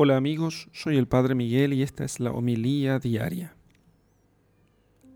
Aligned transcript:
Hola 0.00 0.16
amigos, 0.16 0.68
soy 0.70 0.96
el 0.96 1.08
Padre 1.08 1.34
Miguel 1.34 1.72
y 1.72 1.82
esta 1.82 2.04
es 2.04 2.20
la 2.20 2.30
homilía 2.30 3.00
diaria. 3.00 3.56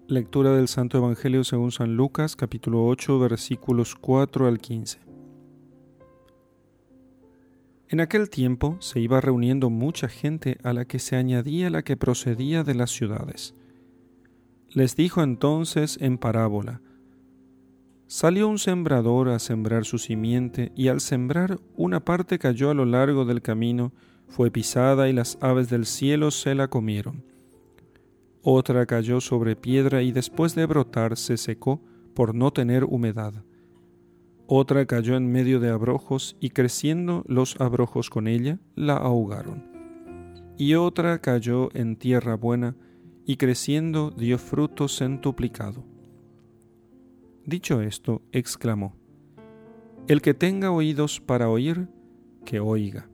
Lectura 0.08 0.56
del 0.56 0.66
Santo 0.66 0.98
Evangelio 0.98 1.44
según 1.44 1.70
San 1.70 1.94
Lucas, 1.94 2.34
capítulo 2.34 2.84
8, 2.88 3.16
versículos 3.20 3.94
4 3.94 4.48
al 4.48 4.58
15. 4.58 4.98
En 7.90 8.00
aquel 8.00 8.28
tiempo 8.28 8.76
se 8.80 8.98
iba 8.98 9.20
reuniendo 9.20 9.70
mucha 9.70 10.08
gente 10.08 10.58
a 10.64 10.72
la 10.72 10.84
que 10.84 10.98
se 10.98 11.14
añadía 11.14 11.70
la 11.70 11.82
que 11.82 11.96
procedía 11.96 12.64
de 12.64 12.74
las 12.74 12.90
ciudades. 12.90 13.54
Les 14.68 14.96
dijo 14.96 15.22
entonces 15.22 15.96
en 16.00 16.18
parábola, 16.18 16.82
Salió 18.08 18.48
un 18.48 18.58
sembrador 18.58 19.28
a 19.28 19.38
sembrar 19.38 19.84
su 19.84 19.98
simiente, 19.98 20.72
y 20.74 20.88
al 20.88 21.00
sembrar 21.00 21.60
una 21.76 22.04
parte 22.04 22.40
cayó 22.40 22.68
a 22.68 22.74
lo 22.74 22.84
largo 22.84 23.24
del 23.24 23.42
camino, 23.42 23.92
fue 24.32 24.50
pisada 24.50 25.10
y 25.10 25.12
las 25.12 25.36
aves 25.42 25.68
del 25.68 25.84
cielo 25.84 26.30
se 26.30 26.54
la 26.54 26.68
comieron. 26.68 27.22
Otra 28.42 28.86
cayó 28.86 29.20
sobre 29.20 29.56
piedra 29.56 30.02
y 30.02 30.10
después 30.10 30.54
de 30.54 30.64
brotar 30.64 31.18
se 31.18 31.36
secó 31.36 31.82
por 32.14 32.34
no 32.34 32.50
tener 32.50 32.84
humedad. 32.84 33.34
Otra 34.46 34.86
cayó 34.86 35.16
en 35.16 35.30
medio 35.30 35.60
de 35.60 35.68
abrojos 35.68 36.36
y 36.40 36.48
creciendo 36.48 37.24
los 37.26 37.60
abrojos 37.60 38.08
con 38.08 38.26
ella, 38.26 38.58
la 38.74 38.96
ahogaron. 38.96 39.70
Y 40.56 40.74
otra 40.74 41.20
cayó 41.20 41.68
en 41.74 41.96
tierra 41.96 42.34
buena 42.34 42.74
y 43.26 43.36
creciendo 43.36 44.10
dio 44.10 44.38
fruto 44.38 44.88
centuplicado. 44.88 45.84
Dicho 47.44 47.82
esto, 47.82 48.22
exclamó, 48.32 48.96
El 50.08 50.22
que 50.22 50.32
tenga 50.32 50.70
oídos 50.70 51.20
para 51.20 51.50
oír, 51.50 51.88
que 52.46 52.60
oiga. 52.60 53.11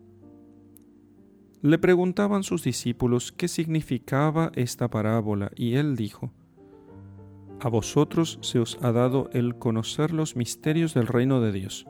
Le 1.61 1.79
preguntaban 1.79 2.45
sus 2.45 2.63
discípulos 2.63 3.33
qué 3.33 3.49
significaba 3.49 4.53
esta 4.55 4.89
parábola, 4.89 5.51
y 5.57 5.75
él 5.75 5.97
dijo, 5.97 6.31
A 7.61 7.69
vosotros 7.69 8.39
se 8.43 8.61
os 8.61 8.79
ha 8.81 8.93
dado 8.93 9.29
el 9.33 9.57
conocer 9.57 10.13
los 10.13 10.37
misterios 10.37 10.95
del 10.95 11.09
reino 11.09 11.41
de 11.41 11.51
Dios, 11.51 11.87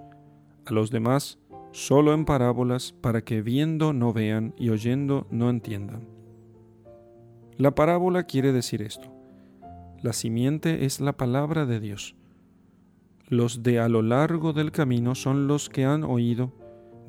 a 0.65 0.73
los 0.73 0.91
demás 0.91 1.39
solo 1.73 2.15
en 2.15 2.25
parábolas, 2.25 2.93
para 2.93 3.23
que 3.23 3.43
viendo 3.43 3.93
no 3.93 4.15
vean 4.15 4.55
y 4.57 4.71
oyendo 4.71 5.27
no 5.31 5.51
entiendan. 5.51 6.09
La 7.59 7.75
parábola 7.75 8.23
quiere 8.23 8.53
decir 8.53 8.81
esto. 8.81 9.13
La 10.01 10.15
simiente 10.15 10.87
es 10.87 11.01
la 11.01 11.17
palabra 11.17 11.67
de 11.67 11.79
Dios. 11.79 12.15
Los 13.29 13.63
de 13.63 13.81
a 13.81 13.89
lo 13.91 14.01
largo 14.01 14.55
del 14.55 14.73
camino 14.73 15.15
son 15.15 15.47
los 15.47 15.69
que 15.69 15.85
han 15.85 16.05
oído 16.05 16.53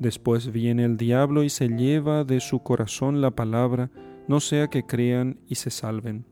Después 0.00 0.50
viene 0.50 0.84
el 0.84 0.96
diablo 0.96 1.44
y 1.44 1.50
se 1.50 1.68
lleva 1.68 2.24
de 2.24 2.40
su 2.40 2.62
corazón 2.62 3.20
la 3.20 3.32
palabra, 3.32 3.90
no 4.28 4.40
sea 4.40 4.68
que 4.68 4.86
crean 4.86 5.38
y 5.46 5.56
se 5.56 5.70
salven. 5.70 6.24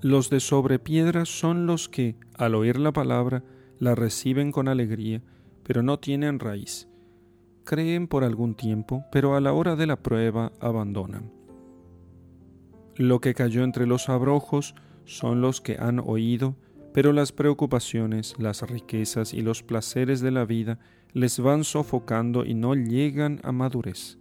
Los 0.00 0.30
de 0.30 0.40
sobre 0.40 0.78
piedras 0.78 1.28
son 1.28 1.66
los 1.66 1.88
que, 1.90 2.16
al 2.36 2.54
oír 2.54 2.78
la 2.78 2.92
palabra, 2.92 3.44
la 3.78 3.94
reciben 3.94 4.52
con 4.52 4.68
alegría, 4.68 5.22
pero 5.64 5.82
no 5.82 5.98
tienen 5.98 6.38
raíz. 6.38 6.88
Creen 7.64 8.08
por 8.08 8.24
algún 8.24 8.54
tiempo, 8.54 9.04
pero 9.12 9.36
a 9.36 9.40
la 9.40 9.52
hora 9.52 9.76
de 9.76 9.86
la 9.86 10.02
prueba 10.02 10.52
abandonan. 10.60 11.30
Lo 12.96 13.20
que 13.20 13.34
cayó 13.34 13.64
entre 13.64 13.86
los 13.86 14.08
abrojos 14.08 14.74
son 15.04 15.42
los 15.42 15.60
que 15.60 15.76
han 15.78 15.98
oído, 15.98 16.56
pero 16.94 17.12
las 17.12 17.32
preocupaciones, 17.32 18.36
las 18.38 18.62
riquezas 18.62 19.34
y 19.34 19.42
los 19.42 19.64
placeres 19.64 20.20
de 20.20 20.30
la 20.30 20.44
vida 20.44 20.78
les 21.12 21.40
van 21.40 21.64
sofocando 21.64 22.44
y 22.44 22.54
no 22.54 22.76
llegan 22.76 23.40
a 23.42 23.50
madurez. 23.50 24.20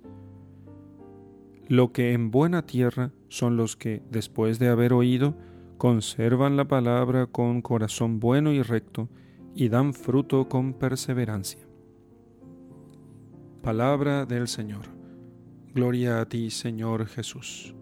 Lo 1.68 1.94
que 1.94 2.14
en 2.14 2.32
buena 2.32 2.66
tierra 2.66 3.12
son 3.30 3.58
los 3.58 3.76
que, 3.76 4.02
después 4.10 4.58
de 4.58 4.70
haber 4.70 4.92
oído, 4.92 5.38
conservan 5.78 6.58
la 6.58 6.68
palabra 6.68 7.28
con 7.28 7.62
corazón 7.62 8.20
bueno 8.20 8.52
y 8.52 8.64
recto 8.64 9.08
y 9.54 9.70
dan 9.70 9.94
fruto 9.94 10.50
con 10.50 10.74
perseverancia. 10.74 11.62
Palabra 13.62 14.26
del 14.26 14.48
Señor. 14.48 14.86
Gloria 15.76 16.22
a 16.22 16.26
ti, 16.28 16.50
Señor 16.50 17.06
Jesús. 17.06 17.76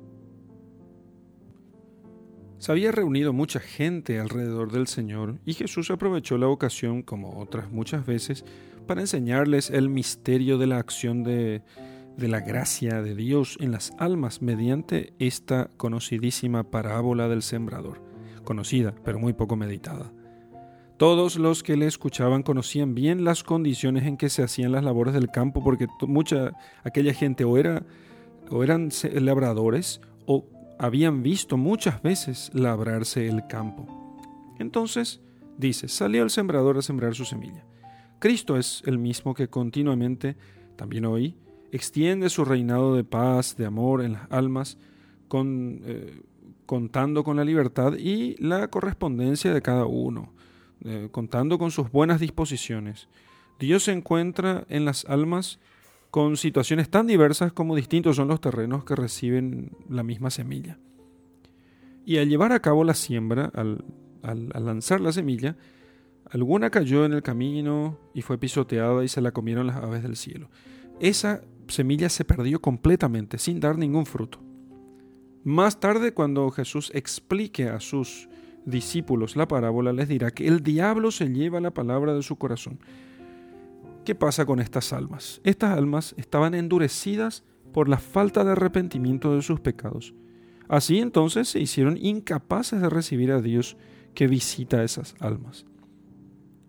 Se 2.62 2.72
había 2.72 2.92
reunido 2.92 3.34
mucha 3.34 3.60
gente 3.60 4.20
alrededor 4.20 4.72
del 4.72 4.86
Señor 4.86 5.40
y 5.48 5.56
Jesús 5.56 5.90
aprovechó 5.90 6.38
la 6.38 6.48
ocasión, 6.48 7.02
como 7.02 7.40
otras 7.40 7.72
muchas 7.72 8.06
veces, 8.06 8.46
para 8.86 9.02
enseñarles 9.02 9.72
el 9.72 9.90
misterio 9.90 10.60
de 10.60 10.68
la 10.68 10.78
acción 10.78 11.24
de, 11.24 11.64
la 12.18 12.40
gracia 12.42 13.02
de 13.02 13.16
Dios 13.16 13.58
en 13.62 13.72
las 13.72 13.94
almas 13.98 14.44
mediante 14.44 15.12
esta 15.18 15.72
conocidísima 15.76 16.70
parábola 16.70 17.28
del 17.28 17.42
sembrador, 17.42 18.00
conocida 18.44 18.94
pero 19.04 19.18
muy 19.18 19.34
poco 19.34 19.56
meditada. 19.56 20.14
Todos 20.98 21.38
los 21.38 21.64
que 21.64 21.78
le 21.78 21.88
escuchaban 21.88 22.44
conocían 22.44 22.94
bien 22.94 23.24
las 23.24 23.42
condiciones 23.42 24.04
en 24.04 24.18
que 24.18 24.30
se 24.30 24.44
hacían 24.44 24.72
las 24.72 24.84
labores 24.84 25.16
del 25.16 25.32
campo, 25.32 25.64
porque 25.64 25.88
mucha 26.02 26.52
aquella 26.84 27.16
gente 27.16 27.44
o 27.44 27.58
era 27.58 27.82
o 28.52 28.64
eran 28.64 28.90
labradores 29.16 30.00
o 30.28 30.46
habían 30.82 31.22
visto 31.22 31.58
muchas 31.58 32.02
veces 32.02 32.50
labrarse 32.56 33.28
el 33.28 33.46
campo. 33.46 34.18
Entonces, 34.58 35.22
dice, 35.56 35.88
salió 35.88 36.24
el 36.24 36.32
sembrador 36.32 36.76
a 36.76 36.82
sembrar 36.82 37.14
su 37.14 37.24
semilla. 37.24 37.64
Cristo 38.18 38.58
es 38.58 38.82
el 38.88 38.98
mismo 38.98 39.36
que 39.36 39.48
continuamente, 39.48 40.38
también 40.78 41.06
hoy, 41.06 41.38
extiende 41.72 42.32
su 42.32 42.46
reinado 42.46 42.96
de 42.96 43.04
paz, 43.04 43.56
de 43.58 43.68
amor 43.68 44.02
en 44.02 44.14
las 44.14 44.32
almas, 44.32 44.80
con, 45.28 45.82
eh, 45.86 46.24
contando 46.66 47.24
con 47.24 47.38
la 47.38 47.46
libertad 47.46 47.94
y 47.94 48.36
la 48.40 48.68
correspondencia 48.70 49.54
de 49.54 49.62
cada 49.62 49.86
uno, 49.86 50.34
eh, 50.84 51.10
contando 51.12 51.60
con 51.60 51.70
sus 51.70 51.92
buenas 51.92 52.20
disposiciones. 52.20 53.08
Dios 53.60 53.84
se 53.84 53.92
encuentra 53.92 54.66
en 54.68 54.86
las 54.86 55.06
almas 55.06 55.60
con 56.12 56.36
situaciones 56.36 56.90
tan 56.90 57.08
diversas 57.08 57.54
como 57.54 57.76
distintos 57.76 58.18
son 58.18 58.28
los 58.28 58.42
terrenos 58.42 58.84
que 58.84 58.96
reciben 58.96 59.72
la 59.90 60.04
misma 60.04 60.30
semilla. 60.30 60.78
Y 62.06 62.18
al 62.18 62.28
llevar 62.28 62.52
a 62.52 62.60
cabo 62.60 62.84
la 62.84 62.94
siembra, 62.94 63.50
al, 63.56 63.86
lanzar 64.22 65.00
la 65.00 65.14
semilla, 65.14 65.56
alguna 66.30 66.70
cayó 66.70 67.06
en 67.06 67.14
el 67.14 67.24
camino 67.24 67.98
y 68.14 68.24
fue 68.24 68.38
pisoteada 68.38 69.04
y 69.06 69.08
se 69.08 69.22
la 69.22 69.32
comieron 69.32 69.68
las 69.68 69.78
aves 69.78 70.04
del 70.04 70.18
cielo. 70.18 70.50
Esa 71.00 71.42
semilla 71.68 72.10
se 72.10 72.26
perdió 72.26 72.62
completamente, 72.62 73.38
sin 73.38 73.62
dar 73.62 73.78
ningún 73.78 74.06
fruto. 74.06 74.40
Más 75.46 75.80
tarde, 75.80 76.14
cuando 76.14 76.52
Jesús 76.52 76.92
explique 76.94 77.70
a 77.70 77.80
sus 77.80 78.28
discípulos 78.66 79.38
la 79.38 79.48
parábola, 79.48 79.94
les 79.94 80.10
dirá 80.10 80.32
que 80.32 80.46
el 80.46 80.62
diablo 80.62 81.10
se 81.10 81.30
lleva 81.30 81.62
la 81.62 81.72
palabra 81.72 82.14
de 82.14 82.22
su 82.22 82.36
corazón 82.36 82.80
¿Qué 84.04 84.16
pasa 84.16 84.46
con 84.46 84.60
estas 84.60 84.94
almas? 84.94 85.42
Estas 85.44 85.78
almas 85.78 86.16
estaban 86.18 86.56
endurecidas 86.56 87.44
por 87.72 87.88
la 87.88 87.98
falta 87.98 88.44
de 88.44 88.54
arrepentimiento 88.54 89.36
de 89.36 89.44
sus 89.44 89.60
pecados. 89.60 90.16
Así 90.68 91.00
entonces 91.00 91.50
se 91.50 91.60
hicieron 91.60 91.98
incapaces 91.98 92.82
de 92.82 92.90
recibir 92.90 93.32
a 93.32 93.42
Dios 93.42 93.78
que 94.16 94.26
visita 94.26 94.78
a 94.78 94.84
esas 94.84 95.16
almas. 95.20 95.66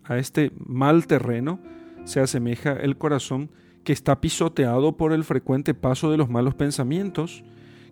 A 0.05 0.19
este 0.19 0.53
mal 0.59 1.07
terreno 1.07 1.59
se 2.05 2.21
asemeja 2.21 2.73
el 2.73 2.99
corazón 2.99 3.51
que 3.83 3.95
está 3.95 4.21
pisoteado 4.21 4.99
por 4.99 5.13
el 5.13 5.25
frecuente 5.25 5.73
paso 5.73 6.11
de 6.11 6.19
los 6.19 6.29
malos 6.29 6.55
pensamientos, 6.55 7.45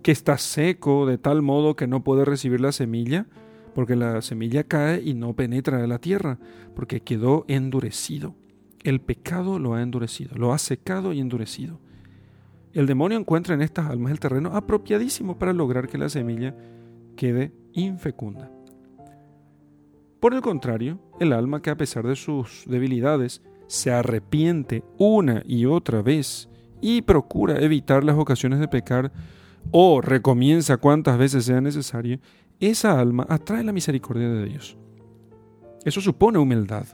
que 0.02 0.12
está 0.12 0.36
seco 0.36 1.06
de 1.06 1.16
tal 1.16 1.40
modo 1.40 1.76
que 1.76 1.86
no 1.86 2.04
puede 2.04 2.26
recibir 2.26 2.60
la 2.60 2.72
semilla, 2.72 3.26
porque 3.74 3.96
la 3.96 4.20
semilla 4.20 4.64
cae 4.64 5.00
y 5.02 5.14
no 5.14 5.34
penetra 5.34 5.82
en 5.82 5.88
la 5.88 5.98
tierra, 5.98 6.38
porque 6.74 7.00
quedó 7.00 7.46
endurecido. 7.48 8.34
El 8.82 9.00
pecado 9.00 9.58
lo 9.58 9.74
ha 9.74 9.82
endurecido, 9.82 10.34
lo 10.36 10.52
ha 10.52 10.58
secado 10.58 11.12
y 11.12 11.20
endurecido. 11.20 11.80
El 12.72 12.86
demonio 12.86 13.18
encuentra 13.18 13.54
en 13.54 13.62
estas 13.62 13.91
almas 13.91 14.12
el 14.12 14.21
terreno 14.21 14.56
apropiadísimo 14.56 15.38
para 15.38 15.53
lograr 15.53 15.88
que 15.88 15.98
la 15.98 16.09
semilla 16.09 16.54
quede 17.16 17.53
infecunda. 17.72 18.50
Por 20.21 20.34
el 20.34 20.41
contrario, 20.41 20.98
el 21.18 21.32
alma 21.32 21.62
que 21.62 21.71
a 21.71 21.77
pesar 21.77 22.06
de 22.06 22.16
sus 22.16 22.65
debilidades 22.66 23.42
se 23.66 23.91
arrepiente 23.91 24.84
una 24.98 25.42
y 25.47 25.66
otra 25.66 26.03
vez 26.03 26.48
y 26.80 27.03
procura 27.03 27.60
evitar 27.60 28.04
las 28.04 28.16
ocasiones 28.16 28.60
de 28.60 28.68
pecar 28.68 29.12
o 29.71 30.00
recomienza 30.00 30.78
cuantas 30.78 31.18
veces 31.18 31.44
sea 31.44 31.60
necesario, 31.60 32.18
esa 32.60 32.98
alma 32.98 33.27
atrae 33.28 33.65
la 33.65 33.72
misericordia 33.72 34.28
de 34.28 34.44
Dios. 34.44 34.77
Eso 35.84 36.00
supone 36.00 36.38
humildad, 36.38 36.86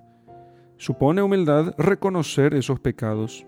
Supone 0.76 1.22
humildad 1.22 1.74
reconocer 1.78 2.54
esos 2.54 2.80
pecados, 2.80 3.46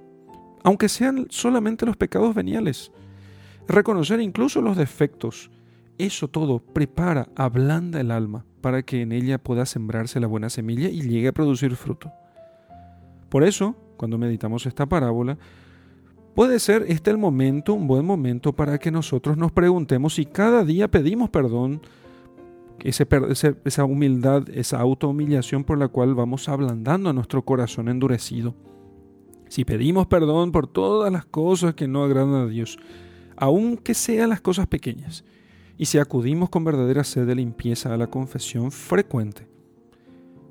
aunque 0.64 0.88
sean 0.88 1.26
solamente 1.30 1.86
los 1.86 1.96
pecados 1.96 2.34
veniales. 2.34 2.92
Reconocer 3.66 4.20
incluso 4.20 4.62
los 4.62 4.76
defectos. 4.76 5.50
Eso 5.98 6.28
todo 6.28 6.60
prepara, 6.60 7.28
ablanda 7.36 8.00
el 8.00 8.10
alma 8.10 8.44
para 8.60 8.82
que 8.82 9.02
en 9.02 9.12
ella 9.12 9.38
pueda 9.38 9.66
sembrarse 9.66 10.20
la 10.20 10.26
buena 10.26 10.50
semilla 10.50 10.88
y 10.88 11.02
llegue 11.02 11.28
a 11.28 11.32
producir 11.32 11.76
fruto. 11.76 12.12
Por 13.28 13.44
eso, 13.44 13.76
cuando 13.96 14.16
meditamos 14.16 14.66
esta 14.66 14.86
parábola, 14.86 15.38
Puede 16.38 16.60
ser 16.60 16.84
este 16.86 17.10
el 17.10 17.18
momento, 17.18 17.74
un 17.74 17.88
buen 17.88 18.04
momento 18.04 18.52
para 18.52 18.78
que 18.78 18.92
nosotros 18.92 19.36
nos 19.36 19.50
preguntemos 19.50 20.14
si 20.14 20.24
cada 20.24 20.64
día 20.64 20.86
pedimos 20.86 21.30
perdón, 21.30 21.80
esa 22.84 23.84
humildad, 23.84 24.48
esa 24.50 24.80
autohumillación 24.80 25.64
por 25.64 25.78
la 25.78 25.88
cual 25.88 26.14
vamos 26.14 26.48
ablandando 26.48 27.10
a 27.10 27.12
nuestro 27.12 27.42
corazón 27.44 27.88
endurecido. 27.88 28.54
Si 29.48 29.64
pedimos 29.64 30.06
perdón 30.06 30.52
por 30.52 30.66
todas 30.66 31.12
las 31.12 31.24
cosas 31.24 31.74
que 31.74 31.88
no 31.88 32.04
agradan 32.04 32.34
a 32.34 32.46
Dios, 32.46 32.78
aunque 33.36 33.94
sean 33.94 34.30
las 34.30 34.40
cosas 34.40 34.66
pequeñas, 34.66 35.24
y 35.76 35.86
si 35.86 35.98
acudimos 35.98 36.50
con 36.50 36.64
verdadera 36.64 37.04
sed 37.04 37.26
de 37.26 37.34
limpieza 37.34 37.94
a 37.94 37.96
la 37.96 38.08
confesión 38.08 38.70
frecuente, 38.70 39.48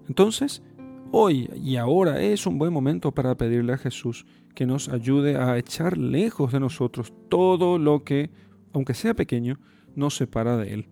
entonces 0.08 0.64
hoy 1.12 1.50
y 1.56 1.76
ahora 1.76 2.22
es 2.22 2.48
un 2.48 2.58
buen 2.58 2.74
momento 2.74 3.12
para 3.12 3.36
pedirle 3.36 3.74
a 3.74 3.78
Jesús 3.78 4.26
que 4.56 4.66
nos 4.66 4.90
ayude 4.90 5.38
a 5.38 5.58
echar 5.58 5.98
lejos 5.98 6.52
de 6.52 6.60
nosotros 6.60 7.14
todo 7.30 7.78
lo 7.78 8.04
que, 8.04 8.32
aunque 8.74 8.96
sea 8.96 9.14
pequeño, 9.14 9.60
nos 9.96 10.16
separa 10.16 10.58
de 10.58 10.74
Él. 10.74 10.88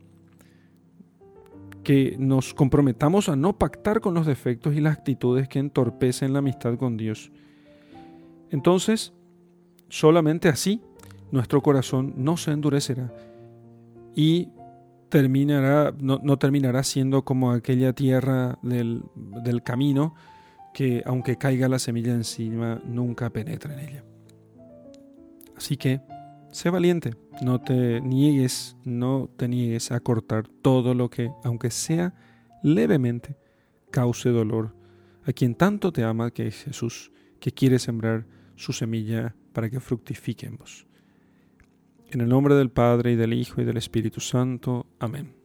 Que 1.85 2.17
nos 2.19 2.53
comprometamos 2.53 3.29
a 3.29 3.37
no 3.37 3.57
pactar 3.57 4.01
con 4.01 4.13
los 4.13 4.25
defectos 4.25 4.75
y 4.75 4.81
las 4.81 4.97
actitudes 4.97 5.47
que 5.47 5.59
entorpecen 5.59 6.33
la 6.33 6.39
amistad 6.39 6.77
con 6.77 6.97
Dios. 6.97 7.31
Entonces, 8.49 9.13
solamente 9.87 10.49
así 10.49 10.81
nuestro 11.31 11.61
corazón 11.61 12.13
no 12.17 12.35
se 12.35 12.51
endurecerá 12.51 13.13
y 14.15 14.49
terminará, 15.09 15.93
no, 15.97 16.37
terminará 16.37 16.83
siendo 16.83 17.23
como 17.23 17.51
aquella 17.51 17.93
tierra 17.93 18.57
del, 18.61 19.03
del 19.15 19.63
camino 19.63 20.15
que 20.75 21.01
aunque 21.05 21.37
caiga 21.37 21.69
la 21.69 21.79
semilla 21.79 22.13
encima, 22.13 22.81
nunca 22.83 23.29
penetra 23.29 23.73
en 23.73 23.79
ella. 23.79 24.03
Así 25.55 25.77
que, 25.77 26.01
sé 26.55 26.69
valiente, 26.69 27.15
no 27.41 27.59
te 27.59 27.99
niegues, 27.99 28.77
no 28.85 29.29
te 29.35 29.49
niegues 29.49 29.91
a 29.91 29.99
cortar 29.99 30.47
todo 30.47 30.93
lo 30.93 31.09
que, 31.09 31.29
aunque 31.43 31.69
sea 31.69 32.13
levemente, 32.63 33.37
cause 33.91 34.29
dolor 34.29 34.73
a 35.25 35.33
quien 35.33 35.55
tanto 35.55 35.91
te 35.91 36.05
ama 36.05 36.31
que 36.31 36.47
es 36.47 36.63
Jesús, 36.63 37.11
que 37.41 37.51
quiere 37.51 37.77
sembrar 37.77 38.25
su 38.55 38.71
semilla 38.71 39.35
para 39.51 39.69
que 39.69 39.81
fructifique 39.81 40.45
en 40.45 40.55
vos. 40.55 40.87
En 42.07 42.21
el 42.21 42.29
nombre 42.29 42.55
del 42.55 42.71
Padre 42.71 43.11
y 43.11 43.15
del 43.17 43.33
Hijo 43.33 43.61
y 43.61 43.65
del 43.65 43.75
Espíritu 43.75 44.21
Santo. 44.21 44.87
Amén. 44.97 45.44